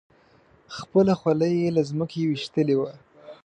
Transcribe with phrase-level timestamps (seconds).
[0.77, 2.91] خپله خولۍ یې له ځمکې ویشتلې وه.